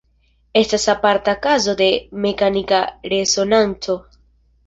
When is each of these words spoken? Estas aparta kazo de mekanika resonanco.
Estas 0.61 0.85
aparta 0.93 1.33
kazo 1.43 1.75
de 1.81 1.89
mekanika 2.25 2.81
resonanco. 3.13 3.99